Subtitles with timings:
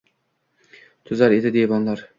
[1.11, 2.09] Tuzar edi devonlar.